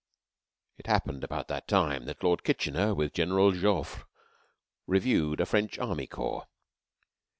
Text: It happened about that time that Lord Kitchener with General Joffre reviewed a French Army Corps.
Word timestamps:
It 0.79 0.87
happened 0.87 1.23
about 1.23 1.47
that 1.49 1.67
time 1.67 2.05
that 2.05 2.23
Lord 2.23 2.43
Kitchener 2.43 2.95
with 2.95 3.13
General 3.13 3.51
Joffre 3.53 4.05
reviewed 4.87 5.39
a 5.39 5.45
French 5.45 5.77
Army 5.77 6.07
Corps. 6.07 6.47